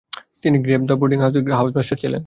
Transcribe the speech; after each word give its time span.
তিনি 0.43 0.57
the 0.89 0.95
Grove 0.95 0.99
boarding 1.01 1.19
হাউসের 1.21 1.43
housemaster 1.59 1.97
ছিলেন। 1.97 2.19